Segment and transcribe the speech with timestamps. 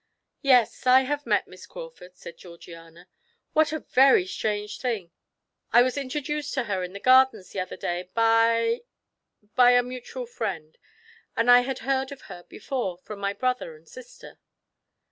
[0.41, 3.07] "Yes, I have met Miss Crawford," said Georgiana,
[3.53, 5.11] "what a very strange thing!
[5.71, 8.81] I was introduced to her in the gardens the other day by
[9.53, 10.75] by a mutual friend,
[11.37, 14.39] and I had heard of her before from my brother and sister."